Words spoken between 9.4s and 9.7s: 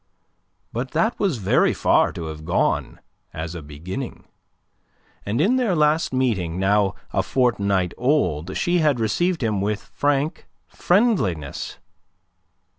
him